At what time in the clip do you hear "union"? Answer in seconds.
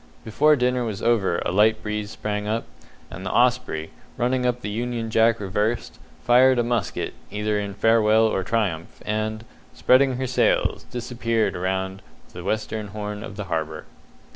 4.71-5.11